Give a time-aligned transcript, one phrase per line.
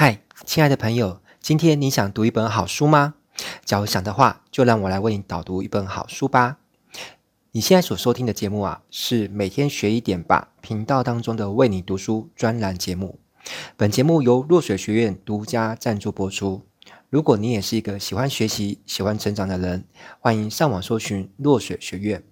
[0.00, 3.14] 嗨，亲爱的朋友，今天你想读一本好书吗？
[3.64, 6.58] 假如想的话，就让我来为你导读一本好书吧。
[7.50, 13.18] 你现在所收听的节目啊，是每天学一点吧频道当中的为你读书专栏节目。
[13.76, 16.62] 本节目由落水学院独家赞助播出。
[17.10, 19.84] 如果你也是一个喜欢学习、喜欢成长的人，
[20.20, 22.22] 欢迎上网搜寻落水学院。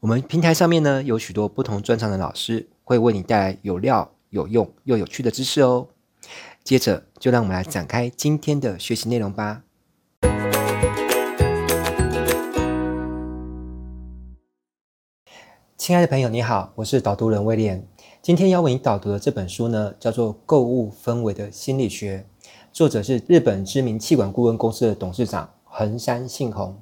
[0.00, 5.88] 我们平台上面呢，有许多不同专长的老师，会为你带来有料、有用又有趣的知识哦。
[6.64, 9.64] 接着，就让我们来展开今天的学习内容吧。
[15.76, 17.84] 亲爱的朋友，你好，我是导读人威廉。
[18.22, 22.24] 今天要为你导读的这本书呢，叫做《购物氛围的心理学》，
[22.72, 26.76] 作者是日本知名气管顾问公司的董事长横山信宏。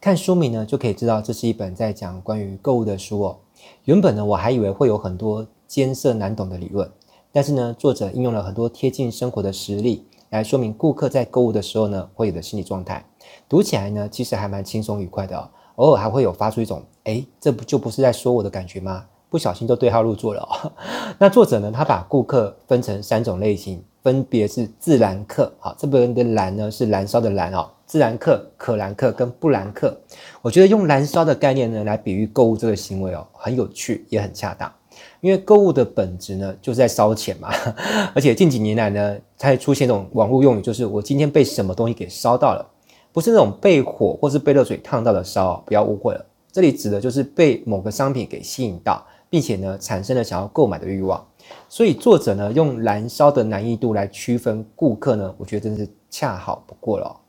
[0.00, 3.38] 看书名呢，就可以知道这是一本在讲关于购物的书哦。
[3.84, 6.90] 原本呢，我还以为会有很多艰涩难懂的理论。
[7.34, 13.04] 但是呢，作者应用了很多贴近生活的实例来说明顾客在购物的时候呢，会有的心理状态。
[13.48, 15.50] 读起来呢，其实还蛮轻松愉快的哦。
[15.74, 20.70] 偶尔还会有发出一种“诶，这不就不是在说我的感觉吗？”不小心就对号入座了哦。
[21.18, 30.00] 那作者呢，他把顾客分成三种类型，分别是自然客，好，这边的燃呢是燃烧的燃哦，自然客、可燃客跟不燃客。
[30.40, 34.72] 我觉得用燃烧的概念呢来比喻购物这个行为哦，很有趣，也很恰当。
[35.20, 37.50] 因为购物的本质呢，就是在烧钱嘛，
[38.14, 42.66] 而且近几年来呢，才出现这种网络用语，就是我今天被什么东西给烧到了，
[43.12, 51.26] 不是那种被火或是被热水烫到的烧，不要误会了，这里指的就是被某个商品给吸引到，并且呢，产生了想要购买的欲望。
[51.68, 57.20] 所以作者呢，用燃烧的难易度来区分顾客呢，我觉得真是恰好不过了。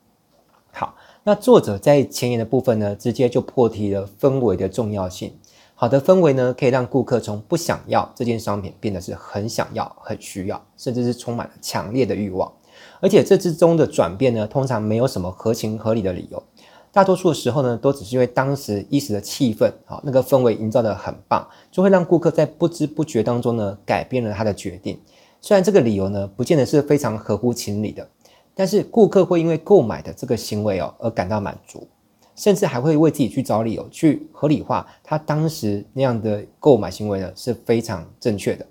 [0.72, 5.34] 好，那作者在前言的部分呢，直接就破题了氛围的重要性。
[5.78, 12.50] 好的氛围呢，可以让顾客从不想要这件商品变得是很想要、很需要，甚至是充满了强烈的欲望。
[13.02, 16.42] 而且这之中的转变呢，通常没有什么合情合理的理由，
[16.94, 24.98] 大多数的时候呢，都只是因为当时一时的气氛，好，那个氛围营造得很棒，就会让顾客在不知不觉当中呢，改变了他的决定。
[25.42, 28.08] 虽然这个理由呢，不见得是非常合乎情理的，
[28.56, 31.86] 但是顾客会因为购买的这个行为哦，而感到满足。
[32.36, 38.66] 甚至还会为自己去找理由，去合理化他当时那样的购买行为呢，是非常正确的。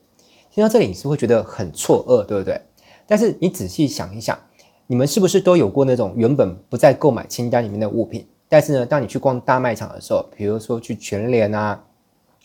[0.53, 2.61] 听到这里，你是会觉得很错愕，对不对？
[3.07, 4.39] 但是你仔细想一想，
[4.87, 11.83] 你们是不是都有过那种原本不在购买清单里面的物品，但是呢，当你去逛大卖场的时候，比如说去全联啊，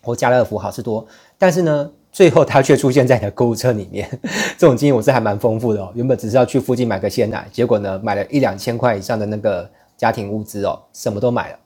[0.02, 1.06] 或家乐福、好事多，
[1.38, 4.10] 但是呢，最后它却出现在你的购物车里面，
[4.58, 5.92] 这种经验我是还蛮丰富的哦。
[5.94, 9.70] 原本只是要去附近买个鲜奶，结果呢，买了一两千块以上的那个。
[10.00, 11.60] 家庭物资哦，什么都买了，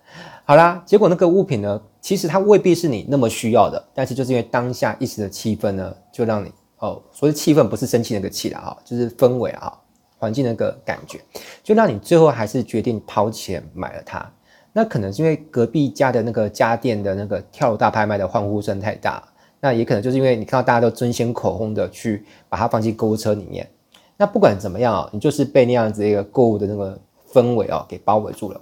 [0.43, 9.71] 好啦，结果那个物品呢，其实它未必是你那么需要的，但是就是因为当下一时的气氛呢，就让你哦，所谓气氛不是生气那个气了哈，就是氛围啊，
[10.17, 11.19] 环境那个感觉，
[11.61, 14.27] 就让你最后还是决定掏钱买了它。
[14.71, 19.23] 那可能是因为隔壁家的那个家电的那个跳楼大拍卖的欢呼声太大，
[19.59, 23.69] 那也可能就是因为你看到大家都争先恐后的去把它放进购物车里面。
[24.17, 26.99] 那不管怎么样啊，你就是被那样子一个购物的那个。
[27.33, 28.61] 氛围哦，给包围住了。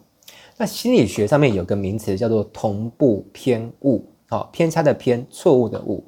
[0.58, 6.04] 那心理学上面有个名词叫做同步偏误，好，偏差的偏，错误的误，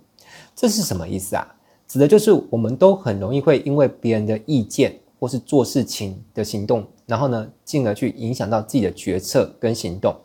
[0.56, 1.56] 这是什么意思啊？
[1.88, 10.16] 指的就是我们都很容易会因为别人的意见或是做事情的行动，然后呢，进而去影响到自己的决策跟行动。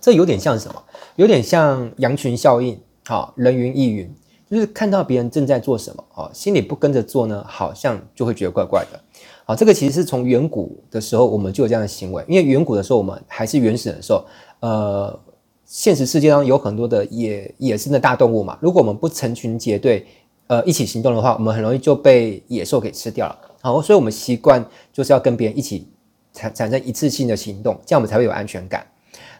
[0.00, 0.82] 这有点像什么？
[1.16, 4.12] 有点像羊群效应，好，人云亦云，
[4.48, 9.00] 就是看到别人正在做什么，哦，心里不跟着做呢，好像就会觉得怪怪的。
[9.48, 14.24] 好，这个其实是从远古的时候我们就有这样的行为，因为远古的时候我们还是原始人的时候，
[14.58, 15.20] 呃，
[15.64, 20.04] 现实世界上有很多的野野生的大动物嘛，如果我们不成群结队，
[20.48, 23.38] 呃，一起行动的话，我们很容易就被野兽给吃掉了。
[23.62, 25.86] 好，所以我们习惯就是要跟别人一起
[26.32, 28.84] 产产生一次性的行动，这样我们才会有安全感。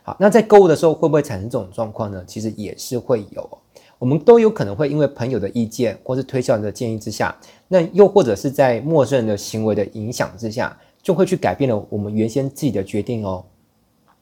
[0.04, 2.22] 好，那在购物的时候会不会产生这种状况呢？
[2.28, 3.58] 其实也是会有。
[3.98, 7.34] 我们都有可能会因为朋友的意见，或是推销人的建议之下，
[7.68, 13.44] 那又或者是在陌生人的行为的影响之下，就会去改变了我们原先自己的决定哦。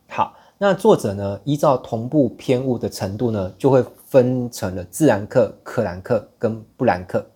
[0.08, 7.26] 好，那作者呢，依照同步偏误的程度呢，就会分成了自然客、可兰客跟布兰客。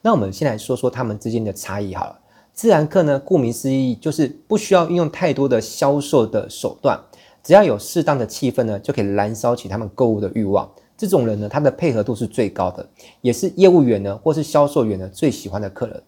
[0.00, 2.18] 那我们先来说说他们之间的差异好了。
[2.54, 6.98] 自然客呢，顾名思义，就是不需要运用太多的销售的手段，
[7.42, 10.70] 只要有适当的气氛呢，就可以燃烧起他们购物的欲望。
[11.02, 12.88] 这种人呢，他的配合度是最高的，
[13.22, 16.00] 也是业务员呢或是销售员呢最喜欢的客人。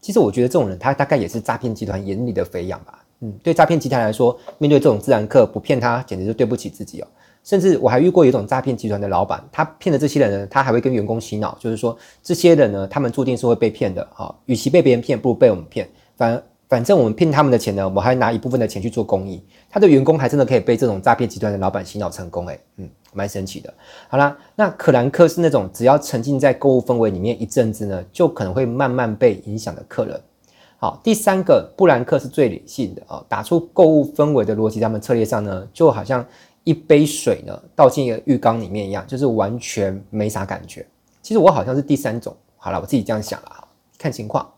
[0.00, 3.04] 其实我觉得这种人，他大概也是诈骗集团眼里的肥羊吧。
[3.20, 7.06] 嗯，对诈骗集团来说，面对这种自然客不骗他，简直就对不起自己哦。
[7.44, 15.88] 甚至我还遇过有一种诈骗集团的老板，他骗的这些人呢，他还会跟员工洗脑，就是说这些人呢，他们注定是会被骗的啊，与其被别人骗，不如被我们骗。
[16.16, 19.42] 反反正我们骗他们的钱呢，我们还拿一部分的钱去做公益。
[19.68, 23.72] 他的员工还真的可以被这种诈骗集团的老板洗脑成功，诶嗯，蛮神奇的。
[24.08, 30.20] 好啦，那可兰克是那种只要沉浸在购物氛围里面一阵子呢，就可能会慢慢被影响的客人。
[30.78, 36.24] 好，第三个布兰克是最理性的啊，打出购物氛围的逻辑，他们策略上呢，就好像
[36.64, 40.86] 一杯水呢倒进一个浴缸里面一样，就是完全没啥感觉。
[41.20, 43.68] 其实我好像是第三种，好了，我自己这样想了哈，
[43.98, 44.50] 看情况。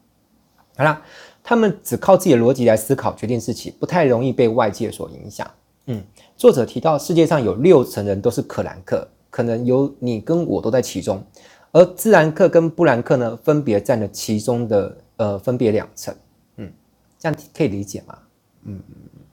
[0.77, 1.03] 好啦，
[1.43, 5.51] 他们只靠自己的逻辑来思考决定事情，不太容易被外界所影响。
[5.87, 6.01] 嗯，
[6.43, 11.23] 作者提到世界上有六成人都是可兰克，可能有你跟我都在其中，
[11.71, 14.99] 而自然克跟布兰克呢，分别占了其中的。
[15.19, 16.13] 呃，分别两成，
[16.57, 16.73] 嗯，
[17.17, 18.19] 这样可以理解吗？
[18.65, 18.83] 嗯，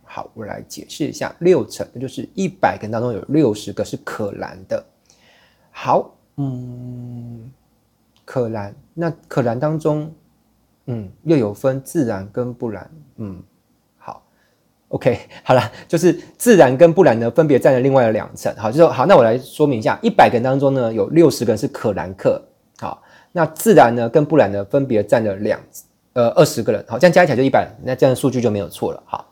[0.04, 4.86] 好，我来解释一下，六成，那就是一百个人当中有六十个是可兰的。
[5.72, 7.50] 好，嗯，
[8.24, 10.14] 可兰，那可兰当中，
[10.86, 13.42] 嗯，又有分自然跟不兰，嗯，
[14.90, 18.54] ，OK，好了，就是自然跟不然呢，分别占了另外的两层。
[18.56, 22.40] 好，就说好，那我来说明一下，一百个人当中呢，有六十个人是可兰克，
[22.78, 23.02] 好。
[23.32, 25.60] 那自然呢，跟不然呢，分别占了两
[26.14, 29.24] 呃二十个人，好，这样加起来就一百，那这样数据就没有错了，好。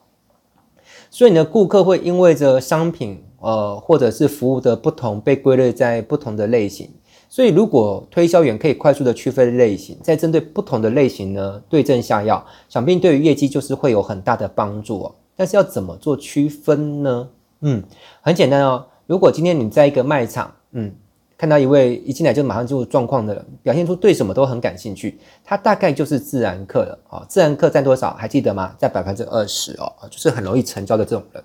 [1.09, 6.87] 所以呢，顾客会因为着商品呃或者是服务的不同，被归类在不同的类型。
[7.27, 15.15] 所以如果推销员可以快速的区分类型，再针对不同的类型呢对症下药，想必对于业绩就是会有很大的帮助哦。
[15.37, 17.29] 但是要怎么做区分呢？
[17.61, 17.81] 嗯，
[18.19, 18.87] 很简单哦。
[19.05, 20.93] 如果今天你在一个卖场，嗯。
[21.39, 27.23] 看到一位一进来就马上进入状况的人，表现出对什么都很感兴趣，他大概就是自然客了哦。
[27.29, 28.15] 自然客占多少？
[28.15, 28.73] 还记得吗？
[28.79, 31.43] 在百分之二十哦，就是很容易成交的这种人。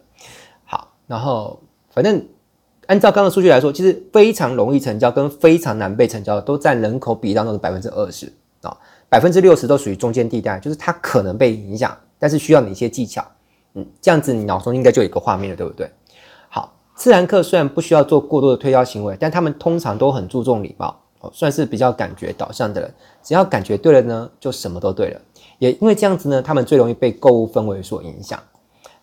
[0.64, 1.60] 好，然后
[1.90, 2.26] 反正
[2.86, 8.74] 按照刚刚的数据来说，其实非常容易成交跟非常难被成交的都占人口比例当中的百分之二十啊，
[9.10, 13.22] 百分之六十都属于中间地带，就是它可能被影响，但是需要你一些技巧。
[13.74, 15.90] 嗯，这样子你脑中应该就有一个画面了，对不对？
[16.48, 20.94] 好自然客虽然不需要做过多的推销行为，但他们通常都很注重礼貌，
[21.32, 22.94] 算是比较感觉导向的人。
[23.22, 25.20] 只要感觉对了呢，就什么都对了。
[25.58, 28.38] 也因为这样子呢，他们最容易被购物氛围所影响。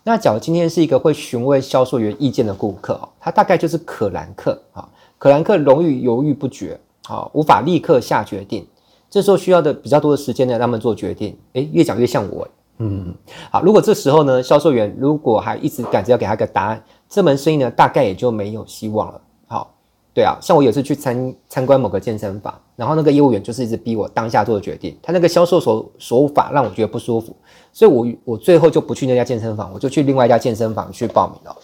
[0.03, 4.87] 那假如今天是一个会询问销售员意见的顾客哦，他大概就是可兰克啊。
[5.17, 8.65] 可兰克容易犹豫不决，啊，无法立刻下决定。
[9.09, 11.37] 这时候需要的比较多的时间呢，让他们做决定。
[11.53, 12.47] 诶，越讲越像我。
[12.79, 13.13] 嗯，
[13.51, 13.61] 好。
[13.61, 16.83] 如果这时候呢，销售员如果还一直赶着要给他个答案。
[17.09, 19.19] 这门生意呢，大概也就没有希望了。
[19.47, 19.73] 好，
[20.13, 27.35] 对啊，像我有次去参参观某个健身房，然后那个业务员就是一直逼我当下做的决定，他那个销售手手法让我觉得不舒服，
[27.73, 31.57] 所以我我最后就不去那家健身房，我就去另外一家健身房去报名了。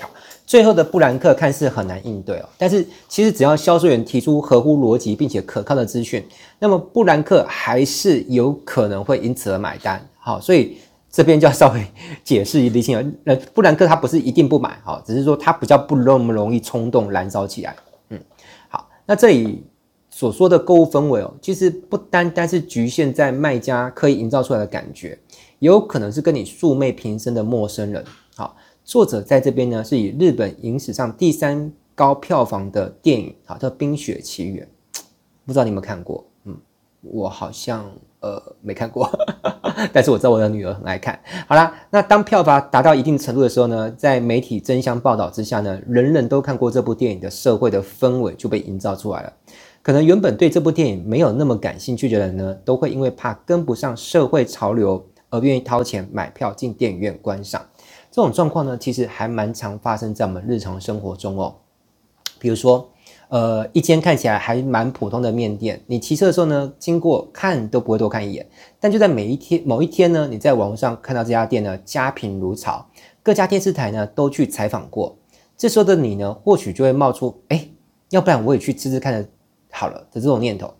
[0.00, 0.10] 好，
[0.44, 6.22] 最后的布兰克看似很难应对哦，但是其实只要销售员提出合乎逻辑并且可靠的资讯，
[6.58, 10.06] 那么布兰克还是有可能会因此而买单。
[10.28, 10.76] 好，所以。
[11.10, 11.82] 这边就要 稍微
[12.22, 17.74] 解释一下那，布兰克他不是一定不买，哈，只是说他比较不那么容易冲动燃烧起来，
[18.10, 18.20] 嗯，
[18.68, 19.64] 好，那这里
[20.10, 25.18] 所说的购物氛围哦，其实不单单是局限在卖家刻意营造出来的感觉，
[25.60, 28.04] 也有可能是跟你素昧平生的陌生人。
[28.36, 28.54] 好，
[28.84, 34.68] 作者在这边呢是以日本影史上第三高票房的电影，好，叫《冰雪奇缘》，
[35.46, 36.22] 不知道你有没有看过？
[36.44, 36.54] 嗯，
[37.00, 37.90] 我好像。
[38.20, 39.08] 呃，没看过，
[39.92, 41.18] 但是我知道我的女儿很爱看。
[41.46, 49.32] 好啦，那当票房达到一定程度的时候呢，在媒体争相报道之下呢，人人都看过这部电影的社会的氛围就被营造出来了。
[49.82, 57.64] 可能原本对这部电影没有那么感兴趣的人呢，都会因为怕跟不上社会潮流而愿意掏钱买票进电影院观赏。
[58.10, 61.54] 这种状况呢，其实还蛮常发生在我们日常生活中哦，
[62.40, 62.90] 比如说。
[63.28, 68.46] 呃，一间看起来还蛮普通的面店，你骑车的时候呢，经过看都不会多看一眼。
[68.80, 72.86] 但就在每一天某一天呢，你在网络上看到这家店呢，家贫如潮，
[73.22, 75.14] 各家电视台呢都去采访过。
[75.58, 77.68] 这时候的你呢，或许就会冒出，哎，
[78.10, 79.28] 要不然我也去吃吃看，
[79.70, 80.72] 好了的这种念头。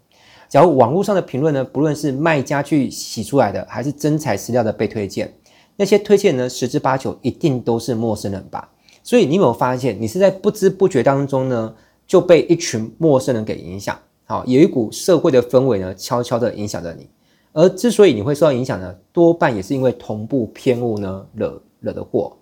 [0.49, 5.31] 假如网络上的评论呢，不论是卖家去洗出来的，还是真材实料的被推荐，
[5.77, 8.71] 那些推荐呢，十之八九一定都是陌生人吧。
[9.03, 11.75] 所以你有没有发现，你是在不知不觉当中呢，
[12.09, 17.07] 就被一群陌生人给影响，好，有一股社会的氛围呢，悄悄的影响着你。
[17.53, 22.35] 而之所以你会受到影响呢，多半也是因为同步偏误呢惹惹的祸。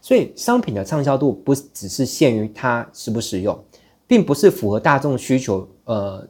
[0.00, 3.62] 所以商品的畅销度不只是限于它实不实用，
[4.06, 5.68] 并不是符合大众需求。
[5.84, 6.26] 呃，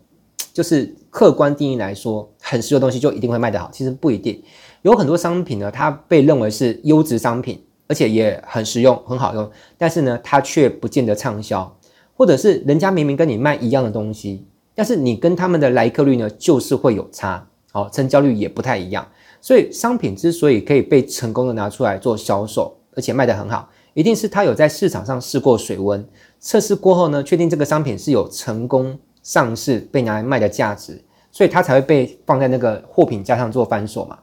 [0.52, 4.42] 就是客观定义来说，很实用的东西就一定会卖得好，其实不一定。
[4.82, 11.76] 有很多商品呢，它被认为是优质商品，而且也很实用，很好用，但是呢，它却不见得畅销，
[12.20, 19.08] 或者是人家明明跟你卖一样的东西，但是你跟他们的来客率呢，就是会有差，好，成交率也不太一样。
[19.40, 26.06] 所以商品之所以可以被成功的拿出来做销售，而且卖得很好，一定是它有在市场上试过水温，
[26.38, 34.18] 测试过后呢，确定这个商品是有成功上市被拿来卖的价值，所以它才会被放在那个货品架上做贩售嘛。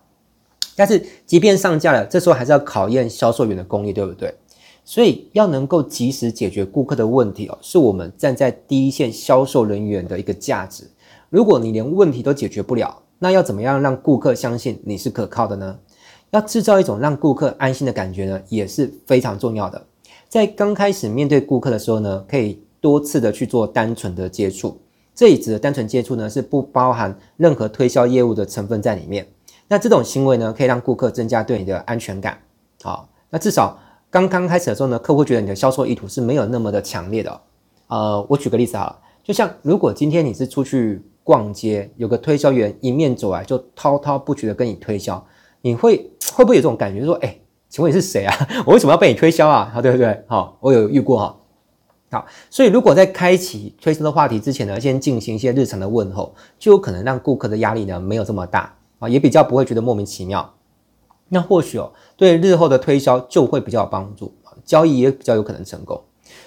[0.75, 4.31] 但是即便上架了，这时候还是要考验销售员的功力，对不对？
[4.87, 10.89] 所以要能够及时解决顾客的问题哦，是我们站在第一线销售人员的一个价值。
[11.29, 15.77] 如果你连问题都解决不了，那要怎么样让顾客相信你是可靠的呢？
[16.29, 19.85] 要制造一种让顾客安心的感觉呢，也是非常重要的。
[20.29, 24.79] 在刚开始面对顾客的时候呢，可以多次的去做单纯的接触。
[25.13, 29.27] 这里指的单纯接触呢，是不包含任何推销业务的成分在里面。
[29.67, 32.39] 那这种行为呢，可以让顾客增加对你的安全感。
[32.81, 33.77] 好，那至少
[34.09, 37.41] 刚刚开始的时候呢，客户觉得你的销售意图是没有那么的强烈的。
[37.87, 45.23] 呃，我举个例子好了，就像如果今天你是出去逛街，有个推销员迎面走来，就滔滔不绝的跟你推销，
[45.61, 47.37] 你会会不会有这种感觉，说，哎，
[47.69, 48.33] 请问你是谁啊？
[48.65, 49.69] 我为什么要被你推销啊？
[49.73, 50.23] 好，对不对？
[50.27, 51.37] 好，我有遇过哈。
[52.09, 58.73] 好，所以如果在开启推销的话题之前呢，先进行一些日常的问候，就有可能让顾客的压力呢没有这么大。
[58.99, 60.53] 啊，也比较不会觉得莫名其妙，
[61.29, 66.01] 那或许哦，对日后的推销就会比较有帮助，交易也比较有可能成功。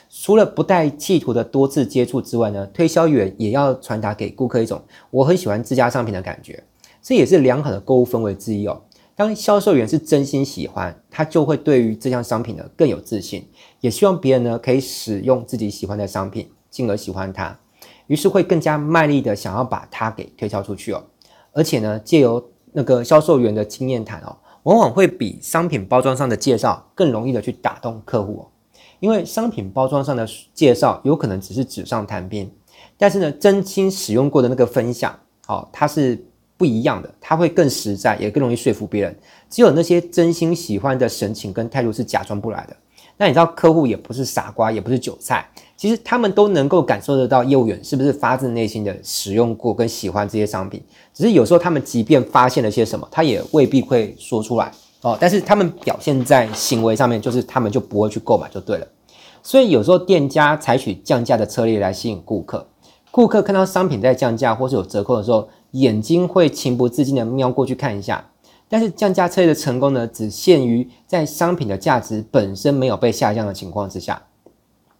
[0.08, 6.64] 除了不带企图的多次接触之外呢，推销员也要传达给顾客一种我很喜欢自家商品的感觉，
[7.00, 8.82] 这也是良好的购物氛围之一哦。
[9.14, 13.46] 当销售员是真心喜欢，他就会对于这项商品呢更有自信，
[13.80, 17.58] 也希望别人呢可以使用自己喜欢的商品，进而喜欢它，
[18.06, 21.04] 于是会更加卖力的想要把它给推销出去哦。
[21.52, 28.46] 而且呢，借由那个销售员的经验谈哦，往往会比商品包装上的介绍更容易的去打动客户。
[28.98, 32.50] 因为商品包装上的介绍有可能只是纸上谈兵，
[32.98, 36.22] 但是呢，真心使用过的那个分享哦，它是
[36.58, 39.18] 不一样的，它会更实在，也更容易说服别人。
[39.48, 42.76] 只有那些真心喜欢的神情跟态度是假装不来的。
[43.16, 45.48] 那你知道，客户也不是傻瓜，也不是韭菜。
[45.76, 50.82] 其实他们都能够感受得到业务员是不是发自内心的使用过跟喜欢这些商品，
[51.20, 54.72] 只是有时候他们即便发现了些什么，他也未必会说出来
[55.02, 55.14] 哦。
[55.20, 58.86] 但是他们表现在行为上面，就是他们就不会去购买就对了。
[59.42, 62.66] 所以有时候店家采取降价的策略来吸引顾客，
[63.10, 68.26] 顾客看到商品在降价或是有折扣的时候，眼睛会情不自禁的瞄过去看一下。
[68.66, 74.22] 但是降价策略的成功呢，只限于在商品的价值本身没有被下降的情况之下。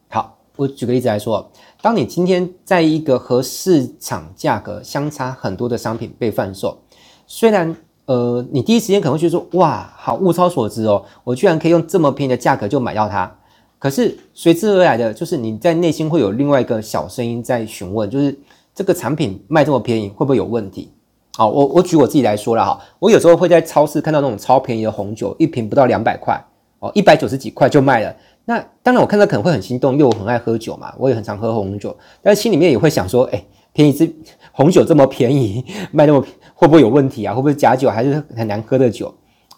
[0.09, 1.50] 好我举个例子来说，
[1.83, 6.79] 当你今天在一个和市场价格相差很多的商品被贩售，
[7.27, 13.35] 虽然呃你第一时间可能会觉得说哇好物超所值哦，我居然可以用这么便宜的价格就买到它，
[13.79, 18.39] 可是随之而来的就是你在内心会有另外一个小声音在询问，就是
[18.75, 20.93] 这个产品卖这么便宜会不会有问题？
[21.37, 26.39] 好，我我举我自己来说了哈，我有时候会在超市看到那种超便宜的红酒，一瓶不到两百块
[26.81, 28.15] 哦，一百九十几块就卖了。
[28.45, 34.13] 那当然，我看到可能会很心动，因为我很爱喝酒嘛，我也很常喝红酒，但是心里面也会想说，哎，便宜支
[34.51, 36.21] 红酒这么便宜， 卖那么
[36.55, 37.33] 会不会有问题啊？
[37.33, 39.15] 会不会假酒还是很难喝的酒？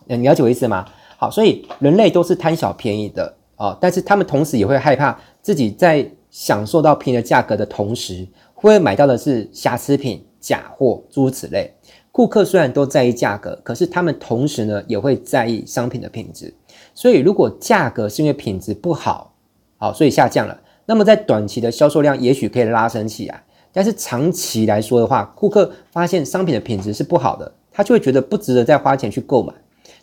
[0.07, 0.85] 你了解我意思吗？
[1.17, 11.73] 好，所以人类都是贪小便宜的啊，但是他们同时也会害怕自己在享受到便宜的价格的同时，会买到的是瑕疵品、假货，诸如此类。
[12.11, 16.53] 顾客虽然都在意价格，可是他们同时呢也会在意商品的品质。
[16.95, 19.35] 所以，如果价格是因为品质不好，
[19.79, 23.43] 好，所以下降了，那么在短期的销售量也许可以拉升起来。
[23.73, 29.53] 但是长期来说的话，顾客发现商品的品质是不好的，他就会觉得不值得再花钱去购买。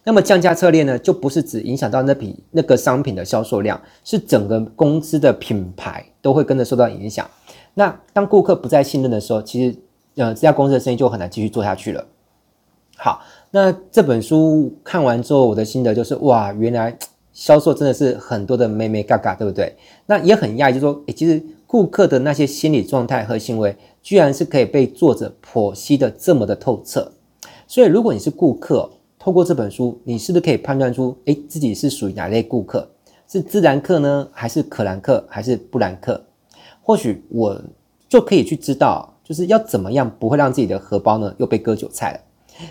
[0.03, 7.29] 那么降价策略呢，就不是只影响到那笔那个商品的销售量，是整个公司的品牌都会跟着受到影响。
[7.73, 9.77] 那当顾客不再信任的时候，其实。
[10.15, 12.05] 呃，这家公司的生意就很难继续做下去了。
[12.97, 16.95] 好，那这本书看完之后，我的心得就是，哇，原来
[17.33, 19.75] 销售真的是很多的妹妹嘎嘎，对不对？
[20.05, 27.11] 那也很讶异，就说，诶，其实顾客的那些心理状态和行为，居然是可以被作者剖析的这么的透彻。
[27.67, 28.87] 所以，如果你是顾客，
[29.17, 32.87] 透过这本书，你是不是可以判断出，诶，自己是属于哪类顾客？
[33.27, 36.23] 是自然客呢，还是可兰客，还是布兰客？
[36.83, 37.59] 或许我
[38.07, 39.15] 就可以去知道。
[39.23, 42.19] 就是要怎么样不会让自己的荷包呢又被割韭菜了。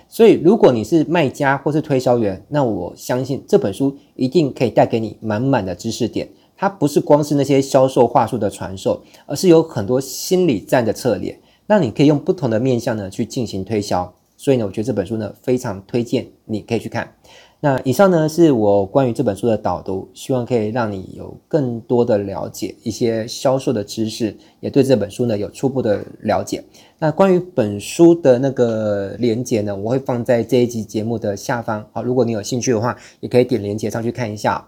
[0.08, 6.28] 所以如果你是卖家或是推销员，那我相信这本书一定可以带给你满满的知识点。
[6.56, 14.12] 它不是光是那些销售话术的传授，而是有很多心理战的策略，让你可以用不同的面向呢去进行推销。
[14.36, 17.14] 所以呢，我觉得这本书呢非常推荐你可以去看。
[17.60, 26.62] 那以上呢是我关于这本书的导读，希望可以让你有更多的了解一些销售的知识，也对这本书呢有初步的了解。
[27.00, 31.84] 那关于本书的那个连结呢，我会放在这一集节目的下方。
[31.92, 34.64] 好，如果你有兴趣的话，也可以点连接上去看一下。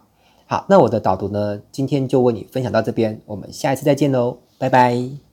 [0.47, 5.30] 好，那我的导读呢，今天就为你分享到这边，我们下一次再见喽，拜拜。